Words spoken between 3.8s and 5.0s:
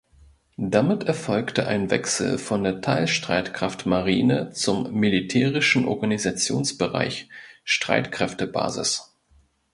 Marine zum